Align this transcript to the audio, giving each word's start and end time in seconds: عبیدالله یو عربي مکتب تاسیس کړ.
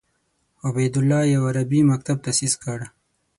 عبیدالله 0.67 1.21
یو 1.33 1.41
عربي 1.49 1.79
مکتب 1.91 2.17
تاسیس 2.25 2.53
کړ. 2.63 2.79